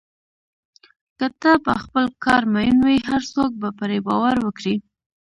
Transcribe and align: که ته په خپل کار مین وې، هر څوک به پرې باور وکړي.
که 1.17 1.27
ته 1.41 1.51
په 1.65 1.73
خپل 1.83 2.05
کار 2.23 2.43
مین 2.53 2.77
وې، 2.85 2.97
هر 3.09 3.21
څوک 3.33 3.51
به 3.61 3.69
پرې 3.79 3.97
باور 4.07 4.35
وکړي. 4.41 4.75